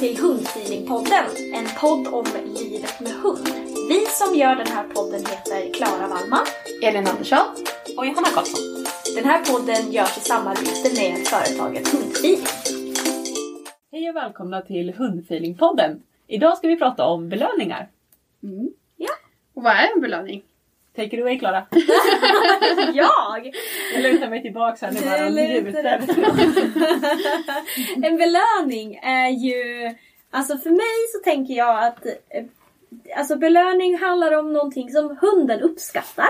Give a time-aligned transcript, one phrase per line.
[0.00, 3.48] Till Hundfeelingpodden, en podd om livet med hund.
[3.88, 6.46] Vi som gör den här podden heter Klara Wallman,
[6.82, 7.46] Elin Andersson.
[7.96, 8.84] och Johanna Karlsson.
[9.16, 12.38] Den här podden görs i samarbete med företaget Hundfeeling.
[13.92, 16.02] Hej och välkomna till Hundfeelingpodden.
[16.26, 17.88] Idag ska vi prata om belöningar.
[18.96, 19.10] Ja,
[19.54, 20.42] Och vad är en belöning?
[20.98, 21.66] Take it away Klara.
[22.94, 23.52] jag!
[23.94, 25.84] Jag lutar mig tillbaka här nu bara lutar
[28.02, 29.94] en belöning är ju...
[30.30, 32.44] Alltså för mig så tänker jag att eh,
[33.16, 36.28] alltså belöning handlar om någonting som hunden uppskattar.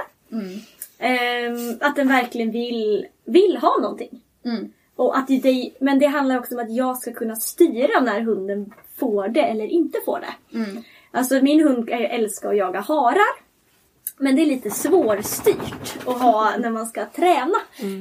[0.99, 4.21] Ehm, att den verkligen vill, vill ha någonting.
[4.45, 4.73] Mm.
[4.97, 8.73] Och att det, men det handlar också om att jag ska kunna styra när hunden
[8.99, 10.57] får det eller inte får det.
[10.59, 10.83] Mm.
[11.11, 13.48] Alltså min hund älskar att jaga harar.
[14.21, 17.59] Men det är lite svårstyrt att ha när man ska träna.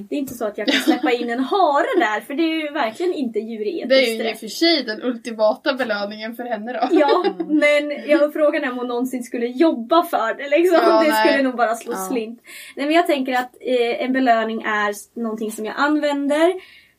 [0.09, 2.61] Det är inte så att jag kan släppa in en hare där för det är
[2.61, 3.89] ju verkligen inte djuretiskt.
[3.89, 6.87] Det är ju i och för sig den ultimata belöningen för henne då.
[6.91, 10.79] Ja, men jag frågan är om hon någonsin skulle jobba för det liksom.
[10.83, 11.27] Ja, det nej.
[11.27, 12.07] skulle nog bara slå Ja.
[12.11, 12.41] slint.
[12.75, 16.53] Nej men jag tänker att eh, en belöning är någonting som jag använder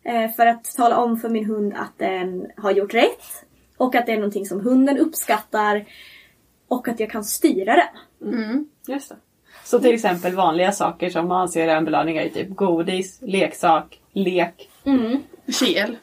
[0.05, 3.45] eh, för att tala om för min hund att den har gjort rätt.
[3.77, 5.85] Och att det är någonting som hunden uppskattar.
[6.69, 8.33] Och att jag kan styra den.
[8.35, 8.69] Mm.
[8.88, 9.16] Just det.
[9.65, 13.99] Så till exempel vanliga saker som man anser är en belöning är typ godis, leksak,
[14.12, 14.69] lek.
[14.84, 15.22] Mm.
[15.49, 15.97] Kel.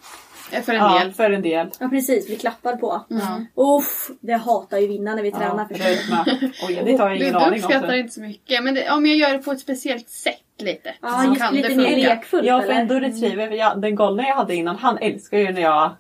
[0.52, 1.14] Eh, För en Ja, del.
[1.14, 1.68] för en del.
[1.80, 3.02] Ja precis, bli klappad på.
[3.08, 3.64] Ja.
[3.64, 5.84] Uff, det hatar ju vinna när vi tränar Ja, du.
[5.84, 6.26] rötma.
[6.68, 7.66] Oj, det tar jag Du, ingen du aning om.
[7.66, 7.94] uppskattar så.
[7.96, 8.64] inte så mycket.
[8.64, 10.94] Men det, om jag gör det på ett speciellt sätt lite.
[11.02, 12.10] Ja, så just kan lite det mer funka.
[12.10, 15.62] lekfullt Ja, för ändå retriever, jag, den golden jag hade innan, han älskar ju när
[15.62, 15.92] jag...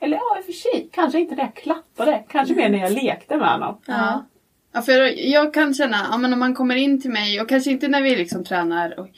[0.00, 2.24] Eller ja, i och för sig, kanske inte när jag klappade.
[2.28, 3.80] Kanske mer när jag lekte med honom.
[3.86, 4.24] Ja.
[4.78, 7.70] Ja, för jag kan känna, ja, men om man kommer in till mig och kanske
[7.70, 9.12] inte när vi liksom tränar oj,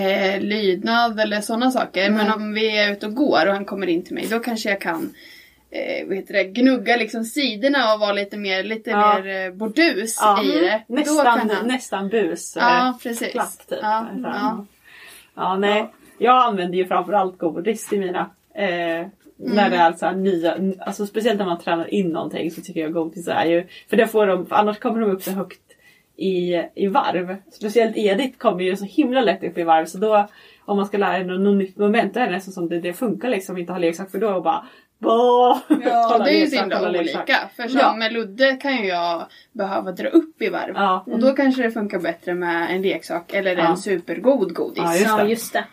[0.00, 2.10] eh, lydnad eller sådana saker.
[2.10, 4.68] Men om vi är ute och går och han kommer in till mig då kanske
[4.70, 5.14] jag kan
[5.70, 9.18] eh, vad heter det, gnugga liksom sidorna och vara lite mer, lite Ja.
[9.22, 10.44] mer eh, bordus Ja.
[10.44, 10.82] i det.
[10.88, 12.56] Nästan, han- nästan bus.
[12.60, 13.32] Ja, eh, precis.
[13.32, 13.78] Klapp typ.
[13.82, 14.66] Ja, Ja, ja.
[15.34, 15.56] ja.
[15.56, 15.92] nej.
[16.18, 18.30] Jag använder ju framförallt godis i mina.
[18.54, 19.06] Eh,
[19.40, 19.56] Mm.
[19.56, 22.92] När det är alltså nya, alltså speciellt när man tränar in någonting så tycker jag
[22.92, 25.60] godis är ju, för det får de, för annars kommer de upp så högt
[26.16, 27.36] i, i varv.
[27.52, 30.28] Speciellt Edith kommer ju så himla lätt upp i varv så då
[30.64, 32.92] om man ska lära sig något, nytt moment då är det nästan som det, det
[32.92, 34.66] funkar liksom inte ha leksak för då bara
[34.98, 35.58] Båh!
[35.84, 37.50] Ja, det är ju så himla olika.
[37.56, 37.94] För som Ja.
[37.96, 40.72] med Ludde kan ju jag behöva dra upp i varv.
[40.74, 41.04] Ja.
[41.06, 43.68] Och då kanske det funkar bättre med en leksak eller Ja.
[43.68, 44.82] en supergod godis.
[44.84, 45.30] Ja, just Ja, det.
[45.30, 45.64] just det.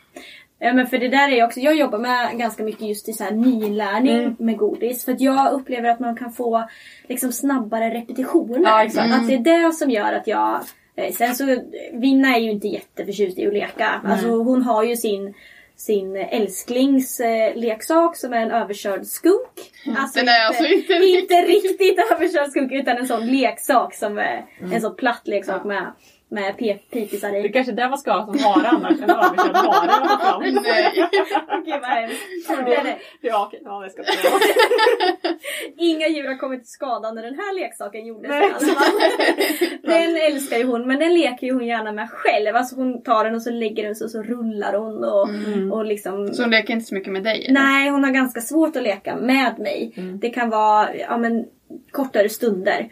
[0.64, 3.24] Ja, men för det där är också, jag jobbar med ganska mycket just i så
[3.24, 4.36] här nyinlärning Mm.
[4.40, 5.06] med godis.
[5.06, 6.64] För att jag upplever att man kan få
[7.08, 8.62] liksom snabbare repetitioner.
[8.70, 9.14] Ja, exakt.
[9.14, 10.60] Att det är det som gör att jag...
[10.96, 11.58] eh, Sen så,
[11.94, 14.02] Vinna är ju inte jätteförtjust i att leka.
[14.06, 15.34] Alltså hon har ju sin
[15.76, 16.16] sin
[17.06, 19.72] älsklingsleksak som är en överkörd skunk.
[19.98, 24.46] Alltså Den är alltså inte inte riktigt överkörd skunk utan en sån leksak som är
[24.74, 25.92] en sån platt leksak med,
[26.32, 26.58] med
[26.92, 27.52] pipisar Det är i.
[27.52, 28.92] kanske där man ska ha som hare annars.
[29.02, 30.18] En överkörd hare.
[30.20, 30.42] fram.
[30.64, 31.10] Nej.
[31.60, 32.22] Okej vad hemskt.
[32.66, 32.98] Det är det.
[33.22, 33.62] Ja, okej.
[33.66, 34.34] Ja, det ska jag säga.
[35.78, 38.42] Inga djur har kommit till skada när den här leksaken gjordes Nej.
[38.42, 38.92] i alla fall.
[39.84, 42.56] Den älskar ju hon men den leker ju hon gärna med själv.
[42.56, 45.30] Alltså hon tar den och så lägger den sig och så rullar hon och,
[45.78, 47.46] och liksom Så hon leker inte så mycket med dig?
[47.46, 47.54] eller?
[47.62, 49.94] Nej, hon har ganska svårt att leka med mig.
[50.22, 51.46] Det kan vara ja, men,
[51.92, 52.90] kortare stunder.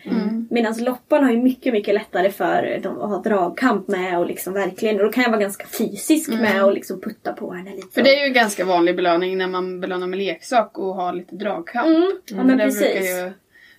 [0.49, 4.53] Medan Loppan har ju mycket, mycket lättare för dem att ha dragkamp med och liksom
[4.53, 4.95] verkligen.
[4.95, 7.87] Och då kan jag vara ganska fysisk med och liksom putta på henne lite.
[7.93, 11.13] För det är ju en ganska vanlig belöning när man belönar med leksak och har
[11.13, 11.87] lite dragkamp.
[11.87, 13.09] Mm, ja men det precis.
[13.09, 13.31] ju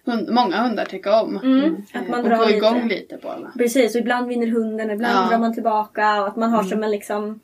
[0.05, 1.37] hund, många hundar tycka om.
[1.37, 2.95] Mm, att man och drar få igång lite.
[2.95, 3.53] lite på alla.
[3.59, 5.31] Precis, och ibland vinner hunden, ibland Ja.
[5.31, 6.21] drar man tillbaka.
[6.21, 7.41] Och att man har som en liksom...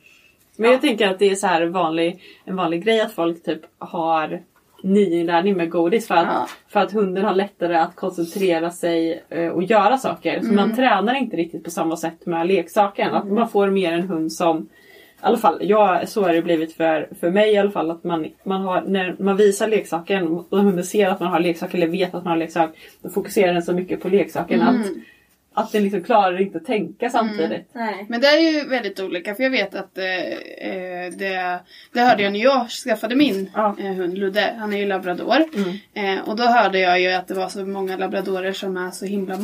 [0.59, 3.61] Men jag tänker att det är så här vanlig, en vanlig grej att folk typ
[3.77, 4.41] har
[4.87, 6.47] nyinlärning med godis för att, Ja.
[6.67, 10.41] för att hunden har lättare att koncentrera sig eh, och göra saker.
[10.41, 13.13] Så man tränar inte riktigt på samma sätt med leksaken.
[13.15, 16.73] Att man får mer en hund som i alla fall, ja, så har det blivit
[16.73, 17.91] för, för mig i alla fall.
[17.91, 21.73] Att man, man har, när man visar leksaken och hunden ser att man har leksak
[21.73, 22.69] eller vet att man har leksak.
[23.01, 24.87] Då fokuserar den så mycket på leksaken att,
[25.57, 27.69] att den liksom klarar inte att tänka samtidigt.
[27.73, 28.05] Nej.
[28.09, 31.59] Men det är ju väldigt olika för jag vet att eh, eh, det,
[31.93, 33.75] det hörde jag när jag skaffade min Ja.
[33.79, 34.55] eh, hund Ludde.
[34.59, 35.37] Han är ju labrador.
[35.93, 39.05] Eh, och då hörde jag ju att det var så många labradorer som är så
[39.05, 39.37] himla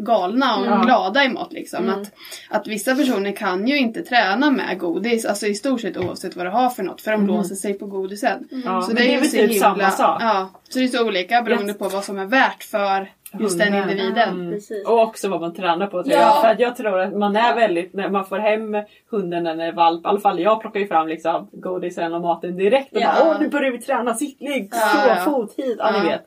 [0.00, 0.82] matgalna och Ja.
[0.84, 1.52] glada i mat.
[1.52, 1.88] Liksom.
[1.88, 2.12] Att,
[2.50, 6.46] att vissa personer kan ju inte träna med godis, alltså i stort sett oavsett vad
[6.46, 8.48] det har för något, för de låser sig på godisen.
[8.64, 10.22] Ja, Så det är, ju väl så typ himla, samma sak.
[10.22, 13.10] Ja, så det är så olika beroende på vad som är värt för
[13.40, 14.50] just den individen.
[14.52, 14.86] Precis.
[14.86, 16.20] Och också vad man tränar på tror Ja.
[16.20, 16.40] jag.
[16.42, 18.76] För att jag tror att man är väldigt, när man får hem
[19.10, 22.20] hunden när den är valp, i alla fall jag plockar ju fram liksom godisen och
[22.20, 23.12] maten direkt och Ja.
[23.20, 25.14] bara åh nu börjar vi träna sittligg, Ja, så, ja.
[25.24, 26.02] fot hit, ja, Ja.
[26.02, 26.26] ni vet.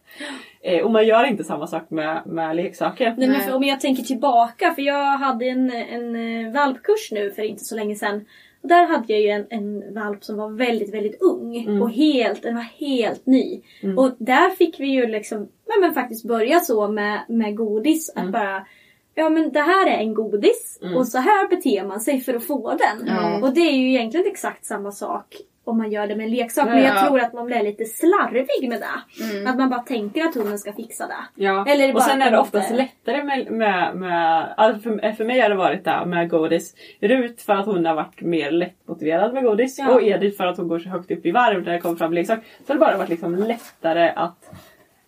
[0.65, 3.15] Eh, och man gör inte samma sak med, med leksaker.
[3.17, 7.31] Nej, men för, om jag tänker tillbaka, för jag hade en, en eh, valpkurs nu
[7.31, 8.25] för inte så länge sedan.
[8.61, 11.81] Och där hade jag ju en, en valp som var väldigt, väldigt ung.
[11.81, 13.61] Och helt, den var helt ny.
[13.97, 18.13] Och där fick vi ju liksom, ja, men faktiskt börja så med, med godis.
[18.15, 18.65] Att bara,
[19.15, 20.79] ja men det här är en godis.
[20.95, 23.09] Och så här beter man sig för att få den.
[23.43, 26.65] Och det är ju egentligen exakt samma sak om man gör det med en leksak.
[26.65, 27.07] Men jag Ja.
[27.07, 29.49] tror att man blir lite slarvig med det.
[29.49, 31.43] Att man bara tänker att hunden ska fixa det.
[31.43, 31.65] Ja.
[31.67, 35.25] Eller och bara sen är det oftast inte- lättare med, med, med alltså för, för
[35.25, 36.75] mig har det varit det med godis.
[37.01, 39.89] Rut för att hon har varit mer lättmotiverad med godis Ja.
[39.93, 42.13] och Edith för att hon går så högt upp i varv när det kommer fram
[42.13, 42.39] leksak.
[42.67, 44.51] Så har det bara varit liksom lättare att,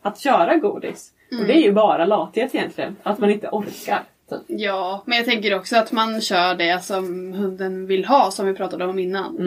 [0.02, 1.12] att köra godis.
[1.42, 2.96] Och det är ju bara lathet egentligen.
[3.04, 4.00] Att man inte orkar.
[4.48, 8.54] Ja, men jag tänker också att man kör det som hunden vill ha som vi
[8.54, 9.38] pratade om innan.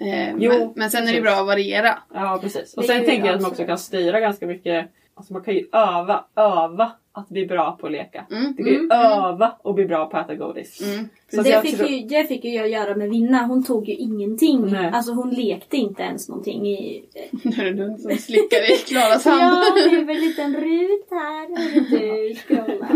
[0.00, 1.98] Eh, Jo, men, men sen är det bra att variera.
[2.14, 2.74] Ja precis.
[2.74, 4.86] Och sen tänker jag att man också kan styra ganska mycket.
[5.14, 8.26] Alltså man kan ju öva, öva att bli bra på att leka.
[8.30, 8.54] Mm.
[8.56, 10.80] Du kan ju öva och bli bra på att äta godis.
[10.82, 11.08] Mm.
[11.34, 13.46] Så Det jag fick, tror- ju, det fick ju jag göra med Vinna.
[13.46, 14.66] Hon tog ju ingenting.
[14.72, 14.90] Nej.
[14.94, 17.04] Alltså hon lekte inte ens någonting i...
[17.42, 19.42] Nu är det hund som slickar i Klaras hand.
[19.42, 21.48] Ja, det är väl en liten rut här.
[21.90, 22.88] Du, scrolla.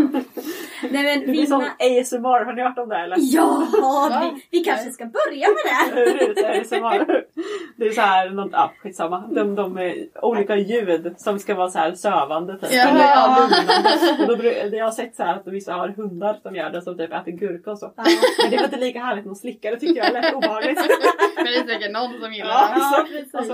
[0.91, 2.01] Nej men Det blir som Vinna...
[2.01, 3.17] ASMR, har ni hört om det eller?
[3.19, 3.67] Ja!
[4.33, 6.25] Vi, vi kanske ska börja med det.
[6.25, 7.23] Rut ASMR.
[7.77, 9.23] Det är så här, något, ja skitsamma.
[9.31, 12.69] De, de är olika ljud som ska vara så här sövande typ.
[12.73, 12.89] Jaha.
[12.89, 13.47] Eller ja.
[14.29, 16.97] Och då, jag har sett så här att vissa har hundar som gör det som
[16.97, 17.91] typ äter gurka och så.
[18.41, 20.79] Men det var inte lika härligt med att slicka, det tycker jag är lätt obehagligt.
[21.35, 23.03] Men det är säkert någon som gillar Ja, det.
[23.11, 23.35] precis.
[23.35, 23.53] Alltså,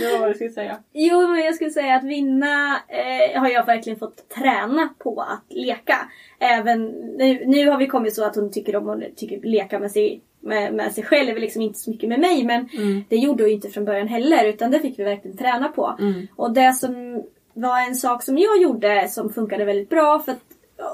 [0.00, 0.76] det var vad jag skulle säga.
[0.92, 5.44] Jo, men jag skulle säga att Vinna eh, har jag verkligen fått träna på att
[5.50, 5.98] leka.
[6.38, 6.84] Även
[7.18, 10.20] nu, nu har vi kommit så att hon tycker om att tycker leka med sig,
[10.40, 12.44] med, med sig själv, liksom inte så mycket med mig.
[12.44, 12.68] Men
[13.08, 15.98] det gjorde hon ju inte från början heller, utan det fick vi verkligen träna på.
[16.36, 17.22] Och det som
[17.54, 20.42] var en sak som jag gjorde som funkade väldigt bra, för att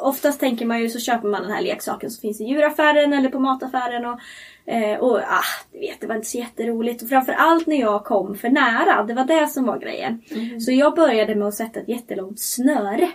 [0.02, 3.28] oftast tänker man ju så köper man den här leksaken som finns i djuraffären eller
[3.28, 4.04] på mataffären.
[4.04, 4.20] Och,
[4.68, 7.02] eh, och ah, du vet, det var inte så jätteroligt.
[7.02, 10.22] Och framförallt när jag kom för nära, det var det som var grejen.
[10.60, 13.08] Så jag började med att sätta ett jättelångt snöre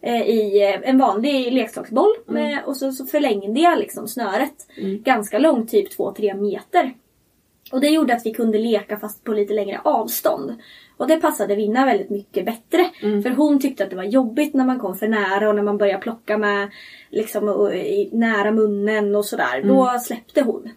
[0.00, 2.12] eh, i eh, en vanlig leksaksboll.
[2.26, 4.66] Med, och så, så förlängde jag liksom snöret
[5.04, 6.92] ganska långt, typ 2-3 meter.
[7.72, 10.54] Och det gjorde att vi kunde leka fast på lite längre avstånd.
[10.96, 12.90] Och det passade Vinna väldigt mycket bättre.
[13.22, 15.78] För hon tyckte att det var jobbigt när man kom för nära och när man
[15.78, 16.70] började plocka med
[17.10, 19.62] liksom, och, i, nära munnen och sådär.
[19.64, 20.68] Då släppte hon.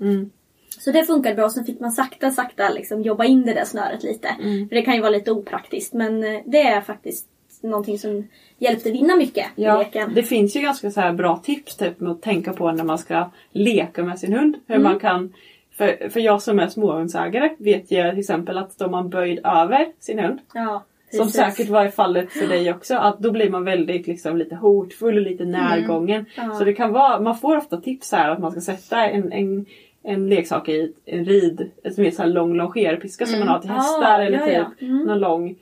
[0.79, 1.49] Så det funkade bra.
[1.49, 4.27] Sen fick man sakta, sakta liksom jobba in det där snöret lite.
[4.69, 5.93] För det kan ju vara lite opraktiskt.
[5.93, 7.27] Men eh, det är faktiskt
[7.61, 10.13] någonting som hjälpte Vinna mycket i Ja, leken.
[10.13, 13.31] det finns ju ganska så bra tips typ, med att tänka på när man ska
[13.51, 14.55] leka med sin hund.
[14.67, 15.33] Hur man kan,
[15.77, 19.87] för, för jag som är småhundsägare vet ju till exempel att står man böjd över
[19.99, 22.95] sin hund Ja, Som säkert var i fallet för dig också.
[22.95, 26.25] Att då blir man väldigt liksom, lite hotfull och lite närgången.
[26.37, 26.51] Ja.
[26.51, 29.65] Så det kan vara, man får ofta tips här att man ska sätta en, en,
[30.03, 33.69] en leksak i en rid, ett mer så här lång longerpiska som man har till
[33.69, 34.87] hästar Ah, eller ja, typ ja.
[34.87, 35.03] Mm.
[35.03, 35.55] någon lång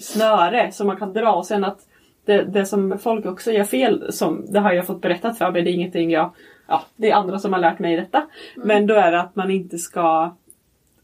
[0.00, 1.78] snöre som man kan dra och sen att
[2.24, 5.62] det, det som folk också gör fel, som, det har jag fått berättat för mig,
[5.62, 6.30] det är ingenting jag,
[6.66, 8.26] ja det är andra som har lärt mig detta.
[8.56, 8.68] Mm.
[8.68, 10.36] Men då är det att man inte ska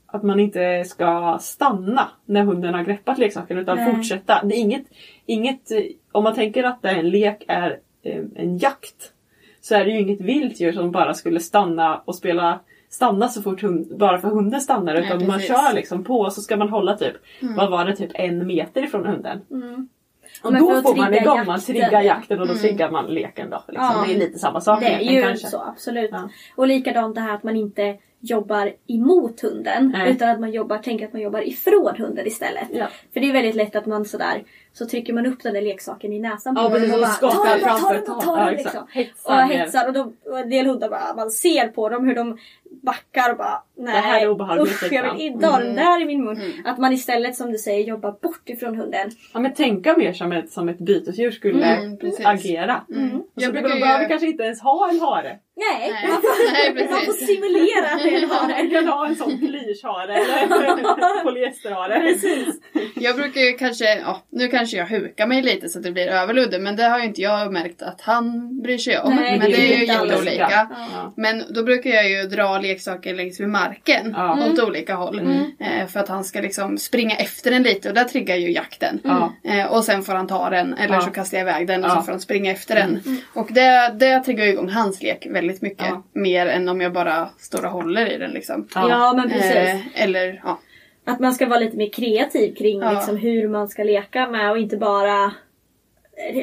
[0.06, 3.94] att man inte ska stanna när hunden har greppat leksaken utan Nej.
[3.94, 4.40] fortsätta.
[4.44, 4.84] Det är inget,
[5.26, 5.62] inget,
[6.12, 9.12] om man tänker att en lek är eh, en jakt
[9.60, 13.42] så är det ju inget vilt djur som bara skulle stanna och spela stanna så
[13.42, 16.56] fort hund, bara för hunden stannar utan Nej, man kör liksom på och så ska
[16.56, 19.40] man hålla typ, vad var det, typ en meter ifrån hunden.
[19.50, 19.88] Mm.
[20.42, 23.64] Och då får man igång, man triggar jakten och då triggar man leken då.
[23.68, 23.86] Liksom.
[23.94, 24.04] Ja.
[24.06, 25.46] Det är lite samma sak Det är ju kanske.
[25.46, 26.10] så, absolut.
[26.12, 26.28] Ja.
[26.56, 29.92] Och likadant det här att man inte jobbar emot hunden.
[29.98, 30.10] Nej.
[30.10, 32.68] Utan att man jobbar, tänker att man jobbar ifrån hunden istället.
[32.72, 32.86] Ja.
[33.12, 34.42] För det är väldigt lätt att man sådär,
[34.72, 37.58] så trycker man upp den där leksaken i näsan Ja, precis, och och bara skakar
[37.58, 38.86] ta den, ta den, ta- ja, den liksom.
[38.90, 42.14] Hetsar och hetsar och, de, och en del hundar bara, man ser på dem hur
[42.14, 42.38] de
[42.82, 44.30] backar och bara nej Det här är
[44.62, 45.16] usch jag liksom.
[45.16, 46.40] vill inte ha den där i min mun.
[46.64, 49.10] Att man istället som du säger jobbar bort ifrån hunden.
[49.34, 52.80] Ja men tänka mer som ett, som ett bytesdjur skulle Mm, agera.
[52.94, 53.16] Mm.
[53.20, 55.38] Och Jag brukar de ju- behöver kanske inte ens ha en hare.
[55.56, 56.08] Nej, Nej.
[56.10, 58.66] Man, får, Nej, man får simulera att det är en Man hare.
[58.70, 62.00] kan ha en sån plyschhare eller en polyesterhare.
[62.00, 62.60] Precis.
[62.94, 66.06] Jag brukar ju kanske, ja, nu kanske jag hukar mig lite så att det blir
[66.06, 69.14] överludde men det har ju inte jag märkt att han bryr sig om.
[69.16, 70.30] Nej, men det det är ju jätteolika.
[70.30, 70.68] lika.
[70.94, 71.12] Ja.
[71.16, 74.38] Men då brukar jag ju dra leksaker längs med marken Ja.
[74.52, 75.20] åt olika håll.
[75.60, 79.00] Eh, för att han ska liksom springa efter den lite och där triggar ju jakten.
[79.04, 79.32] Ja.
[79.44, 82.02] Eh, och sen får han ta den eller så kastar jag iväg den och så
[82.02, 83.00] får han springa efter den.
[83.34, 85.94] Och det, det triggar ju igång hans lek väldigt mycket.
[86.14, 88.68] Mer än om jag bara står och håller i den liksom.
[88.74, 89.54] Ja, men precis.
[89.54, 90.58] Eh, eller ja.
[91.04, 92.92] Att man ska vara lite mer kreativ kring Ja.
[92.92, 95.32] liksom, hur man ska leka med och inte bara...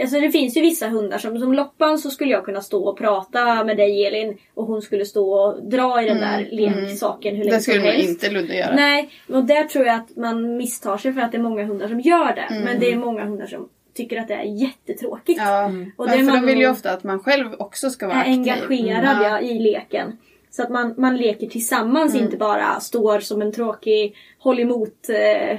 [0.01, 2.98] Alltså det finns ju vissa hundar som, som Loppan så skulle jag kunna stå och
[2.98, 7.44] prata med dig Elin och hon skulle stå och dra i den där leksaken hur
[7.44, 8.10] länge Det skulle som helst.
[8.10, 8.75] inte Ludde göra.
[8.75, 11.88] Nej, och där tror jag att man misstar sig för att det är många hundar
[11.88, 12.42] som gör det.
[12.54, 12.63] Mm.
[12.63, 15.39] Men det är många hundar som tycker att det är jättetråkigt.
[15.44, 18.18] Ja, Och det för man de vill ju ofta att man själv också ska vara
[18.18, 18.34] aktiv.
[18.34, 19.24] engagerad Mm.
[19.24, 20.18] ja, i leken.
[20.51, 22.25] Så att man, man leker tillsammans, Mm.
[22.25, 25.10] inte bara står som en tråkig håll emot.
[25.10, 25.58] Eh,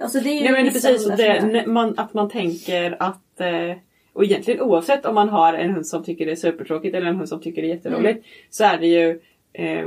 [0.00, 3.76] Alltså det är ju Nej men precis det, man, att man tänker att eh,
[4.12, 7.16] och egentligen oavsett om man har en hund som tycker det är supertråkigt eller en
[7.16, 9.20] hund som tycker det är jätteroligt så är det ju
[9.52, 9.86] eh,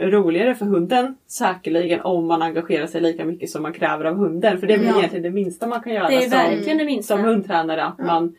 [0.00, 4.58] roligare för hunden säkerligen om man engagerar sig lika mycket som man kräver av hunden.
[4.60, 4.98] För det är väl Ja.
[4.98, 7.16] egentligen det minsta man kan göra Det är som, verkligen det minsta.
[7.16, 7.84] som hundtränare.
[7.84, 8.36] Att man,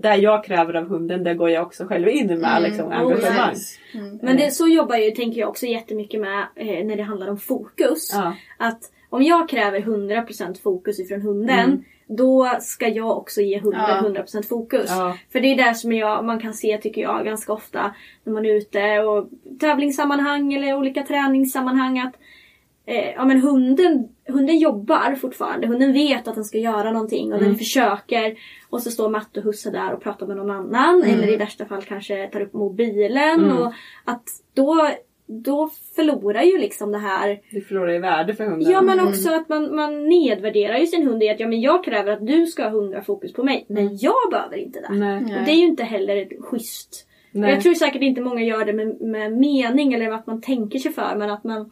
[0.00, 2.62] där jag kräver av hunden, där går jag också själv in med Mm.
[2.62, 3.48] liksom, Oh, engagemang.
[3.50, 3.78] Precis.
[3.94, 4.18] Mm.
[4.22, 7.38] Men det, så jobbar jag tänker jag också jättemycket med eh, när det handlar om
[7.38, 8.10] fokus.
[8.12, 8.34] Ja.
[8.58, 8.80] Att
[9.10, 11.84] om jag kräver 100% fokus ifrån hunden Mm.
[12.06, 14.22] då ska jag också ge hunden Ja.
[14.24, 14.86] 100% fokus.
[14.88, 15.16] Ja.
[15.32, 17.94] För det är där som jag, man kan se, tycker jag, ganska ofta
[18.24, 19.28] när man är ute och
[19.60, 22.14] tävlingssammanhang eller olika träningssammanhang att
[22.86, 25.66] eh, ja, men hunden, hunden jobbar fortfarande.
[25.66, 27.48] Hunden vet att den ska göra någonting och Mm.
[27.48, 28.38] den försöker.
[28.70, 31.02] Och så står Matte och Husse där och pratar med någon annan.
[31.02, 31.10] Mm.
[31.14, 33.52] Eller i värsta fall kanske tar upp mobilen.
[33.52, 33.72] Och
[34.04, 34.24] att
[34.54, 34.88] då,
[35.26, 38.72] då förlorar ju liksom det här Det förlorar i värde för hunden.
[38.72, 41.84] Ja men också att man, man nedvärderar ju sin hund i att ja, men jag
[41.84, 43.66] kräver att du ska ha hundra fokus på mig.
[43.68, 44.94] Men jag behöver inte det.
[44.94, 45.16] Nej.
[45.16, 47.08] Och det är ju inte heller ett schysst.
[47.34, 47.50] Nej.
[47.50, 50.92] Jag tror säkert inte många gör det med, med mening eller att man tänker sig
[50.92, 51.70] för men att man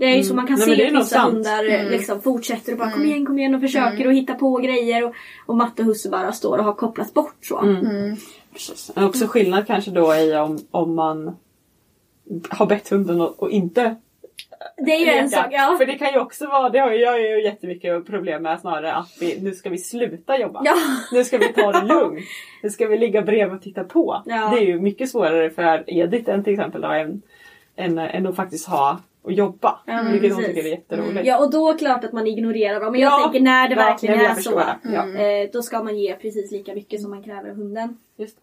[0.00, 0.68] det är ju så man kan Mm.
[0.68, 1.86] Nej, se att vissa hundar Mm.
[1.86, 5.04] eh, liksom fortsätter och bara kom igen, kom igen och försöker och hitta på grejer
[5.04, 5.14] och,
[5.46, 7.58] och Matte och Husse bara står och har kopplats bort så.
[7.58, 8.16] Mm.
[8.52, 8.90] Precis.
[8.96, 11.36] Också skillnad kanske då i om, om man
[12.48, 13.96] har bett hunden att och inte
[14.76, 15.46] Det är ju en sak.
[15.50, 15.74] Ja.
[15.78, 19.16] För det kan ju också vara, det har jag ju jättemycket problem med snarare att
[19.20, 20.62] vi, nu ska vi sluta jobba.
[20.64, 20.74] Ja.
[21.12, 22.24] Nu ska vi ta det lugnt.
[22.62, 24.22] Nu ska vi ligga bredvid och titta på.
[24.26, 24.50] Ja.
[24.54, 27.22] Det är ju mycket svårare för Edith än till exempel då, än,
[27.76, 29.78] än, än att faktiskt ha och jobba.
[29.86, 31.26] Men vilket hon tycker är jätteroligt.
[31.26, 32.92] Ja och då klart att man ignorerar dem.
[32.92, 33.22] Men jag Ja.
[33.24, 34.62] tänker när det Ja, verkligen är så.
[34.84, 35.42] det.
[35.42, 37.96] Eh, då ska man ge precis lika mycket som man kräver av hunden.
[38.18, 38.38] Just.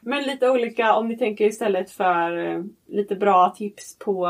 [0.00, 4.28] Men lite olika om ni tänker istället för eh, lite bra tips på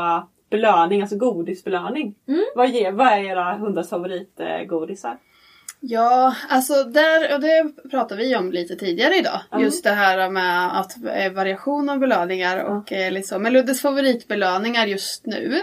[0.49, 2.15] belöning, alltså godisbelöning.
[2.27, 2.43] Mm.
[2.55, 5.17] Vad, ger, vad är era hundars favoritgodisar?
[5.85, 9.39] Ja, alltså där, och det pratade vi om lite tidigare idag.
[9.59, 14.85] Just det här med att eh, variation av belöningar och eh, liksom, men Luddes favoritbelöningar
[14.85, 15.61] just nu.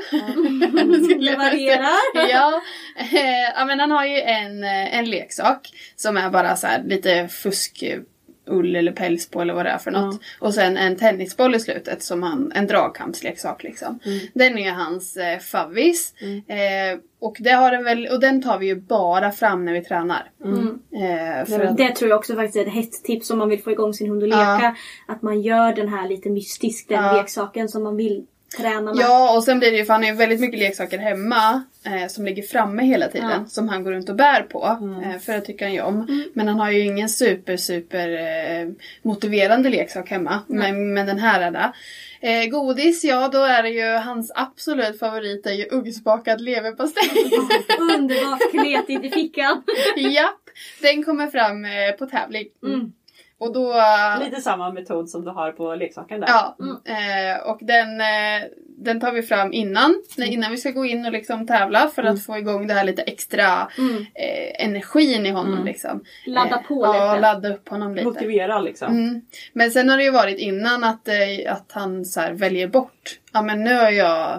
[1.21, 1.99] Det varierar.
[2.31, 2.63] ja,
[2.99, 7.29] eh, men han har ju en, eh, en leksak som är bara så här lite
[7.29, 7.85] fusk
[8.47, 10.21] ull eller päls på eller vad det är för något.
[10.41, 13.99] Och sen en tennisboll i slutet som han, en dragkampsleksak liksom.
[14.35, 16.15] Den är hans eh, favvis.
[16.49, 19.85] Eh, och, det har den väl, och den tar vi ju bara fram när vi
[19.85, 20.31] tränar.
[20.45, 23.63] Eh, för att, Det tror jag också faktiskt är ett hett tips om man vill
[23.63, 24.77] få igång sin hund att leka.
[25.09, 27.13] Att man gör den här lite mystisk, den Ja.
[27.17, 28.27] leksaken som man vill
[28.57, 28.97] träna med.
[28.97, 32.09] Ja, och sen blir det ju, för han har ju väldigt mycket leksaker hemma eh,
[32.09, 33.31] som ligger framme hela tiden.
[33.31, 33.47] Ja.
[33.47, 34.79] Som han går runt och bär på.
[35.05, 36.25] Eh, för det tycker han ju om.
[36.35, 38.69] Men han har ju ingen super, super eh,
[39.03, 40.41] motiverande leksak hemma.
[40.47, 41.73] Men, men den här är det.
[42.23, 47.11] Eh, godis, ja då är det ju hans absolut favorit är ju ugnsbakad leverpastej.
[47.79, 49.63] Underbart kletigt i fickan.
[49.97, 50.41] Japp,
[50.83, 52.49] den kommer fram eh, på tävling.
[52.67, 52.93] Mm.
[53.41, 53.75] Och då...
[54.21, 56.29] Lite samma metod som du har på leksaken där.
[56.29, 60.85] Ja, eh, och den, eh, den tar vi fram innan, när- innan vi ska gå
[60.85, 63.97] in och liksom tävla för att få igång det här lite extra Mm.
[64.15, 65.65] eh, energin i honom.
[65.65, 66.05] Liksom.
[66.27, 67.21] Ladda på Ja, lite.
[67.21, 68.05] ladda upp honom lite.
[68.09, 68.89] Motivera liksom.
[68.93, 69.21] Mm.
[69.53, 71.09] Men sen har det ju varit innan att,
[71.49, 73.19] att han så här väljer bort.
[73.33, 74.39] Ja men nu har jag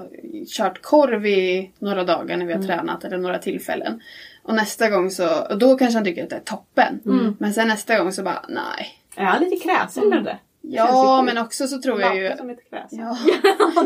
[0.57, 4.01] kört korv i några dagar när vi har tränat eller några tillfällen.
[4.43, 6.99] Och nästa gång så, och då kanske han tycker att det är toppen.
[7.39, 8.87] Men sen nästa gång så bara nej.
[9.15, 10.37] Är han lite kräsen med det?
[10.63, 12.37] Ja men också så tror jag ju...
[12.37, 12.99] Som lite kräsen.
[12.99, 13.17] Ja.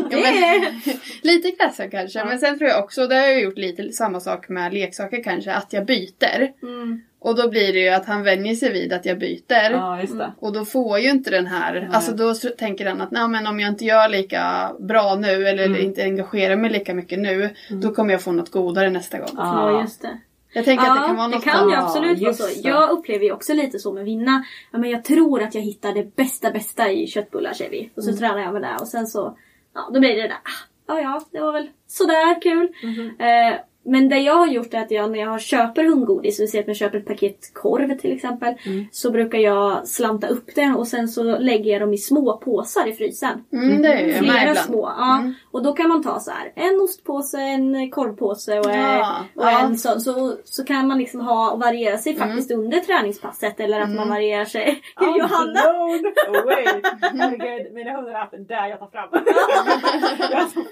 [0.10, 0.74] Det är...
[1.26, 2.24] Lite kräsen kanske.
[2.24, 5.52] Men sen tror jag också, det har jag gjort lite samma sak med leksaker kanske,
[5.54, 6.52] att jag byter.
[6.62, 7.00] Mm.
[7.18, 9.70] Och då blir det ju att han vänjer sig vid att jag byter.
[9.70, 10.32] Ja, just det.
[10.38, 13.60] Och då får ju inte den här, alltså då tänker han att Nej, men om
[13.60, 15.80] jag inte gör lika bra nu eller Mm.
[15.80, 19.28] inte engagerar mig lika mycket nu, då kommer jag få något godare nästa gång.
[19.36, 20.18] Ja, just det.
[20.56, 22.46] Jag tänker att det Ja, kan vara det något kan ju Ja, absolut vara så.
[22.46, 22.68] det.
[22.68, 24.44] Jag upplever ju också lite så med vinna.
[24.72, 27.90] Ja, men jag tror att jag hittar det bästa bästa i köttbullar säger vi.
[27.96, 28.18] Och så Mm.
[28.20, 29.38] tränar jag med det och sen så,
[29.74, 30.36] ja då blir det det där.
[30.36, 30.50] ah,
[30.88, 32.68] Ja ja, det var väl sådär kul.
[32.82, 33.16] Mhm.
[33.18, 33.54] Eh,
[33.86, 36.68] men det jag har gjort är att jag när jag köper hundgodis, vi säger att
[36.68, 38.54] jag köper ett paket korv till exempel.
[38.66, 38.86] Mm.
[38.92, 42.88] Så brukar jag slanta upp det och sen så lägger jag dem i små påsar
[42.88, 43.44] i frysen.
[43.52, 44.92] Mm, det är Flera små.
[44.98, 45.32] Ja.
[45.50, 49.60] Och då kan man ta så här en ostpåse, en korvpåse och, Ja, och ja.
[49.60, 50.00] en sån.
[50.00, 54.08] Så, så kan man liksom ha och variera sig faktiskt under träningspasset eller att man
[54.08, 54.82] varierar sig.
[54.96, 55.52] I'm Johanna!
[55.52, 56.66] blown away!
[57.00, 59.08] Herregud, mina hundar har haft en där jag tar fram.
[60.30, 60.66] jag får,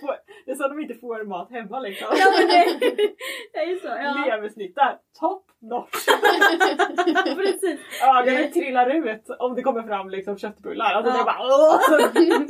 [0.46, 2.09] det är så de inte får mat hemma liksom.
[2.18, 2.78] Ja, men det,
[3.52, 3.87] det är ju så.
[3.87, 6.07] Ja, Leversnittar, top notch!
[7.37, 7.80] precis.
[8.02, 10.92] Ögonen trillar ut om det kommer fram liksom köttbullar.
[10.92, 11.24] Alltså Ja.
[11.24, 12.40] bara, åh!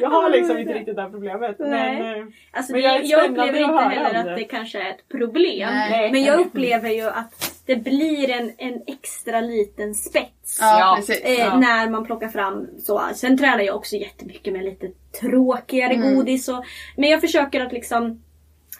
[0.00, 1.56] Jag har liksom inte riktigt det här problemet.
[1.58, 1.98] Nej.
[2.02, 4.34] Men, eh, Alltså, Men det, jag jag upplever inte heller att det.
[4.34, 5.68] det kanske är ett problem.
[5.72, 6.12] Nej.
[6.12, 10.58] Men jag upplever ju att det blir en, en extra liten spets.
[10.60, 10.98] Ja.
[11.22, 11.58] Eh, Ja.
[11.58, 13.02] När man plockar fram så.
[13.14, 14.88] Sen tränar jag också jättemycket med lite
[15.20, 16.14] tråkigare Mm.
[16.14, 16.48] godis.
[16.48, 16.64] Och,
[16.96, 18.22] men jag försöker att liksom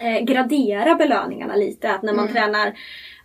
[0.00, 1.90] eh, gradera belöningarna lite.
[1.90, 2.34] Att när man Mm.
[2.34, 2.72] tränar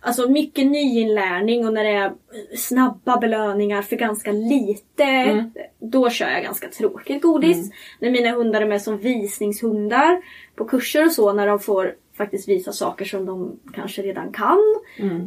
[0.04, 2.12] Alltså mycket nyinlärning och när det är
[2.56, 5.04] snabba belöningar för ganska lite.
[5.04, 5.50] Mm.
[5.78, 7.70] Då kör jag ganska tråkigt godis.
[8.00, 10.22] När mina hundar är med som visningshundar
[10.56, 14.58] på kurser och så när de får faktiskt visa saker som de kanske redan kan.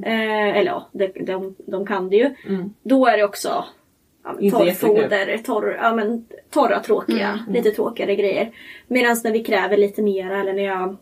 [0.03, 2.36] Eh, eller ja, de, de, de kan det ju.
[2.84, 3.65] Då är det också
[4.23, 8.51] ja, torrfoder, torr, ja, men, torra tråkiga, Mm, lite tråkigare grejer.
[8.88, 10.97] Medan när vi kräver lite mera eller när jag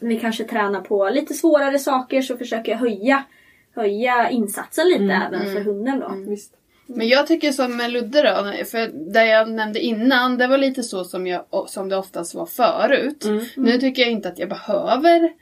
[0.00, 3.24] när vi kanske tränar på lite svårare saker så försöker jag höja,
[3.74, 6.36] höja insatsen lite Mm, även för hunden då.
[6.94, 10.82] Men jag tycker som med Ludde då, för det jag nämnde innan, det var lite
[10.82, 13.26] så som, jag, som det oftast var förut.
[13.56, 15.32] Nu tycker jag inte att jag behöver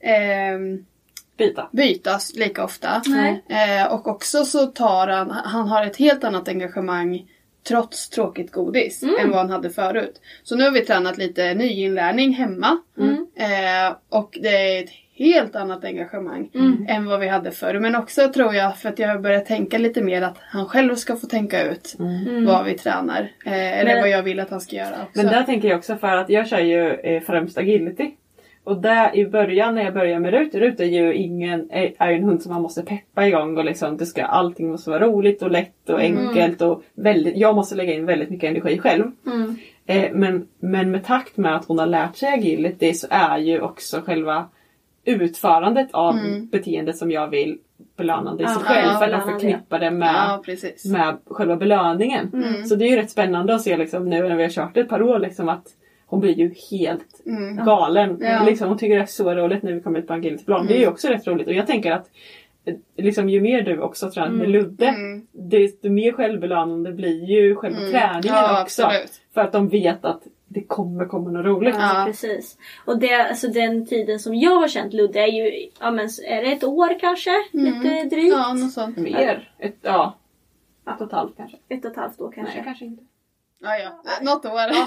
[0.00, 0.84] ehm,
[1.36, 1.68] Byta.
[1.72, 3.02] bytas lika ofta.
[3.06, 3.44] Nej.
[3.48, 7.30] Eh, och också så tar han, han har ett helt annat engagemang
[7.68, 10.20] trots tråkigt godis än vad han hade förut.
[10.42, 12.78] Så nu har vi tränat lite nyinlärning hemma.
[13.36, 16.50] Eh, och det är ett helt annat engagemang
[16.88, 17.78] än vad vi hade förr.
[17.78, 20.94] Men också tror jag för att jag har börjat tänka lite mer att han själv
[20.94, 21.96] ska få tänka ut
[22.46, 23.20] vad vi tränar.
[23.46, 25.22] Eh, eller Men- vad jag vill att han ska göra också.
[25.22, 28.10] Men där tänker jag också för att jag kör ju eh, främst agility.
[28.64, 32.12] Och där i början när jag börjar med Rut, Rut är ju ingen, är är
[32.12, 35.42] en hund som man måste peppa igång och liksom det ska, allting måste vara roligt
[35.42, 39.04] och lätt och enkelt och väldigt, jag måste lägga in väldigt mycket energi själv.
[39.26, 39.56] Mm.
[39.86, 43.60] Eh, men, men med takt med att hon har lärt sig agility så är ju
[43.60, 44.48] också själva
[45.04, 46.14] utförandet av
[46.52, 47.58] beteendet som jag vill
[47.96, 50.42] belönande i sig Ja, själv ja, för att jag förknippar det med Ja,
[50.92, 52.30] med själva belöningen.
[52.32, 52.64] Mm.
[52.64, 54.88] Så det är ju rätt spännande att se liksom, nu när vi har kört ett
[54.88, 55.66] par år liksom, att
[56.06, 57.24] hon blir ju helt
[57.66, 58.10] galen.
[58.10, 58.22] Mm.
[58.22, 58.28] Ja.
[58.28, 58.46] Mm.
[58.46, 60.66] Liksom, hon tycker det är så roligt när vi kommer ut på agilityplan.
[60.66, 62.10] Det är ju också rätt roligt och jag tänker att
[62.96, 65.26] Liksom, ju mer du också tränar med Ludde, Mm.
[65.32, 68.82] desto mer självbelönande blir ju själva träningen Ja, också.
[68.82, 69.12] absolut.
[69.34, 70.22] För att de vet att
[70.54, 71.74] det kommer komma något roligt.
[71.78, 72.58] Ja, precis.
[72.84, 76.42] Och det, alltså den tiden som jag har känt Ludde är ju, ja men är
[76.42, 77.30] det ett år kanske?
[77.52, 78.32] Lite drygt.
[78.32, 78.96] Ja, något sånt.
[78.96, 79.52] Mer.
[79.58, 80.18] Ett, ja.
[80.94, 81.56] Ett och ett halvt kanske.
[81.68, 82.54] ett och ett halvt år kanske.
[82.54, 83.02] Nej, kanske inte.
[83.60, 84.02] Ja, ja.
[84.22, 84.52] Något år.
[84.52, 84.86] Ja,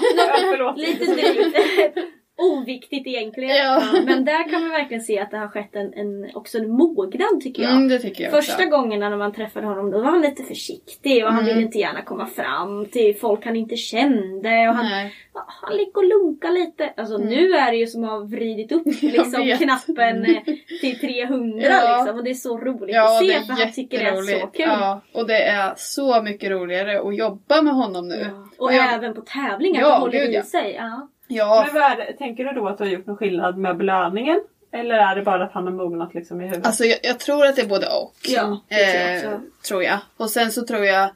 [0.50, 0.78] förlåt.
[0.78, 1.98] Lite drygt.
[2.38, 3.56] Oviktigt egentligen.
[3.56, 3.82] Ja.
[4.06, 7.40] Men där kan man verkligen se att det har skett en, en, också en mognad
[7.42, 7.72] tycker jag.
[7.72, 8.68] Mm, tycker jag Första också.
[8.68, 11.46] gången när man träffade honom då var han lite försiktig och han Mm.
[11.54, 14.68] ville inte gärna komma fram till folk han inte kände.
[14.68, 15.14] Och han, Nej.
[15.34, 16.92] ja, han gick och lunka lite.
[16.96, 19.58] Alltså nu är det ju som att ha vridit upp liksom, Mm.
[19.58, 20.42] knappen eh,
[20.80, 21.96] till 300 Ja.
[21.98, 22.18] liksom.
[22.18, 24.66] Och det är så roligt Ja, att se för han tycker det är så kul.
[24.68, 28.26] Ja, och det är så mycket roligare att jobba med honom nu.
[28.58, 30.42] Och jag- även på tävlingar, Ja, det håller gud, i ja.
[30.42, 30.74] sig.
[30.78, 31.08] Ja.
[31.28, 34.40] Ja, Men vad är tänker du då att du har gjort någon skillnad med belöningen?
[34.72, 36.66] Eller är det bara att han har mognat liksom i huvudet?
[36.66, 38.14] alltså jag, jag tror att det är både och.
[38.28, 39.40] Ja, det tror jag eh, också.
[39.68, 39.98] tror jag.
[40.16, 41.10] Och sen så tror jag,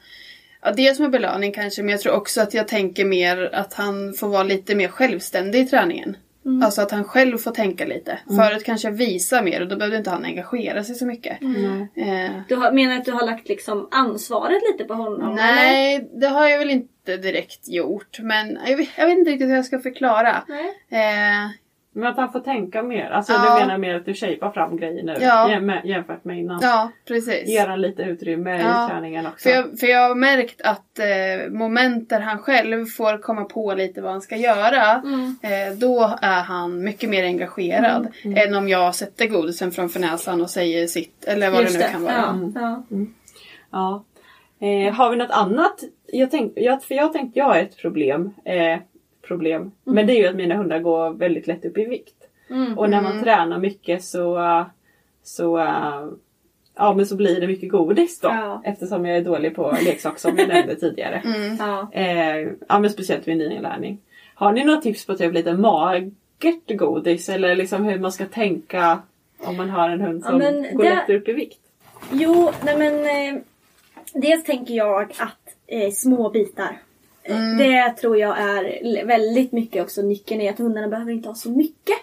[0.62, 4.14] ja, dels med belöning kanske, men jag tror också att jag tänker mer att han
[4.14, 6.16] får vara lite mer självständig i träningen.
[6.44, 6.62] Mm.
[6.62, 8.18] Alltså att han själv får tänka lite.
[8.26, 11.40] Förut kanske jag visa mer och då behövde inte han engagera sig så mycket.
[11.40, 11.80] Mm.
[11.96, 15.22] Eh, Du har, menar att du har lagt liksom ansvaret lite på honom?
[15.22, 15.34] eller?
[15.54, 18.18] nej, det har jag väl inte direkt gjort.
[18.20, 20.42] Men jag vet, jag vet inte riktigt hur jag ska förklara.
[20.48, 20.66] Nej.
[20.90, 21.50] Eh,
[21.94, 23.10] Men att han får tänka mer.
[23.10, 23.38] Alltså Ja.
[23.54, 25.48] du menar mer att du shapar fram grejer nu Ja.
[25.50, 26.58] jäm- jämfört med innan.
[26.62, 27.48] ja, precis.
[27.48, 28.86] Ger han lite utrymme Ja.
[28.86, 29.48] i träningen också.
[29.48, 33.74] För jag, för jag har märkt att eh, moment där han själv får komma på
[33.74, 34.92] lite vad han ska göra.
[35.04, 35.36] Mm.
[35.42, 38.08] Eh, då är han mycket mer engagerad.
[38.36, 41.24] Än om jag sätter godisen framför näsan och säger sitt.
[41.24, 42.50] Eller vad Just det nu kan vara.
[42.54, 42.82] Ja.
[43.72, 44.04] Ja.
[44.66, 45.80] Eh, har vi något annat?
[46.06, 48.34] Jag tänk, jag, för jag tänkte jag har ett problem.
[48.44, 48.78] Eh,
[49.22, 49.72] problem.
[49.84, 52.14] Men det är ju att mina hundar går väldigt lätt upp i vikt.
[52.50, 52.78] Mm.
[52.78, 54.38] Och när man tränar mycket så,
[55.22, 55.58] så,
[56.76, 58.28] ja, men så blir det mycket godis då.
[58.28, 58.62] Ja.
[58.64, 61.22] Eftersom jag är dålig på leksak som jag nämnde tidigare.
[61.34, 61.56] Mm.
[61.60, 61.88] Ja.
[61.92, 63.98] Eh, ja, men speciellt vid nyinlärning.
[64.34, 67.28] Har ni några tips på typ lite magert godis?
[67.28, 68.98] Eller liksom hur man ska tänka
[69.38, 71.58] om man har en hund som går det- lätt upp i vikt?
[72.12, 73.42] Jo, nej men eh,
[74.14, 76.78] dels tänker jag att eh, små bitar.
[77.24, 77.58] Mm.
[77.58, 81.50] Det tror jag är väldigt mycket också nyckeln i att hundarna behöver inte ha så
[81.50, 81.96] mycket.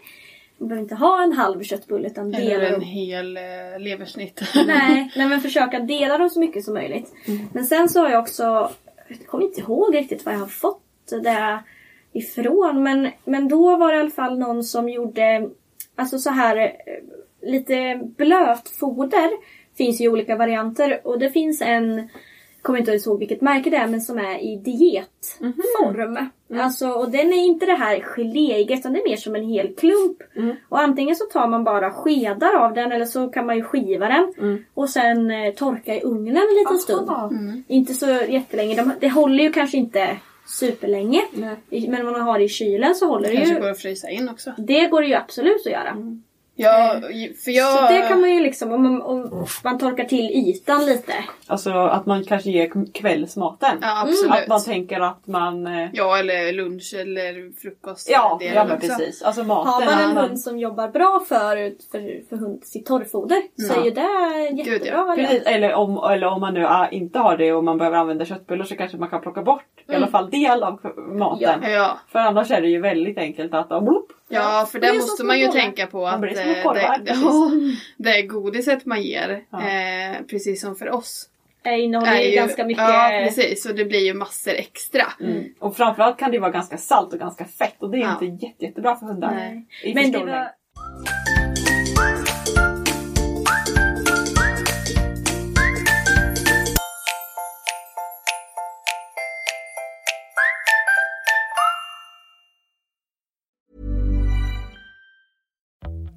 [0.57, 2.81] De behöver inte ha en halv köttbulle utan Eller dela en dem.
[2.81, 3.43] hel eh,
[3.79, 4.41] leversnitt.
[4.67, 7.13] Nej, nej, men försöka dela dem så mycket som möjligt.
[7.53, 8.71] Men sen så har jag också,
[9.07, 11.59] jag kommer inte ihåg riktigt vad jag har fått det
[12.13, 12.83] ifrån.
[12.83, 15.49] Men, men då var det i alla fall någon som gjorde
[15.95, 19.29] alltså så här eh, lite blötfoder.
[19.77, 22.09] Finns ju olika varianter och det finns en
[22.61, 26.17] kommer inte ihåg vilket märke det är men som är i dietform.
[26.59, 29.75] Alltså, och den är inte det här geléiga utan det är mer som en hel
[29.75, 30.17] klump.
[30.69, 34.07] Och antingen så tar man bara skedar av den eller så kan man ju skiva
[34.07, 34.33] den.
[34.73, 37.07] Och sen eh, torka i ugnen en liten stund.
[37.67, 38.75] Inte så jättelänge.
[38.75, 40.17] De, det håller ju kanske inte
[40.59, 41.21] superlänge.
[41.69, 43.61] I- Men om man har det i kylen så håller det kanske ju.
[43.61, 44.51] går att frysa in också.
[44.57, 45.95] Det går det ju absolut att göra.
[46.61, 46.95] Ja,
[47.43, 47.73] för jag...
[47.73, 51.13] Så det kan man ju liksom, om man, om man torkar till ytan lite.
[51.47, 53.77] Alltså att man kanske ger kvällsmaten.
[53.81, 54.31] Ja, absolut.
[54.31, 55.67] Att man tänker att man...
[55.67, 58.09] eh, Ja, eller lunch eller frukost.
[58.11, 59.21] Ja, Det ja men precis.
[59.21, 59.73] Alltså maten.
[59.73, 61.55] Har man en man- hund som jobbar bra för,
[61.91, 63.81] för, för hund, sitt torrfoder så Ja.
[63.81, 65.49] är ju det jättebra Gud, ja.
[65.51, 68.65] eller, om, eller om man nu ah, inte har det och man behöver använda köttbullar
[68.65, 70.79] så kanske man kan plocka bort i alla fall del av
[71.13, 71.59] maten.
[71.63, 71.69] Ja.
[71.69, 71.99] Ja.
[72.11, 75.23] För annars är det ju väldigt enkelt att ah, blopp, Ja, för Det där måste
[75.23, 75.61] man ju bollar.
[75.61, 77.23] tänka på att blir eh, korvar, det, precis.
[77.23, 77.51] ja,
[77.97, 79.57] det godiset man ger, Ja.
[79.69, 81.29] eh, precis som för oss,
[81.63, 82.83] Det innehåller är ju ganska mycket...
[82.83, 83.63] Ja, precis.
[83.63, 85.05] Så det blir ju massor extra.
[85.19, 85.43] Mm.
[85.59, 88.17] Och framförallt kan det vara ganska salt och ganska fett och det är Ja.
[88.25, 89.63] inte jätte, jättebra för hundar.
[89.93, 90.51] Men det var...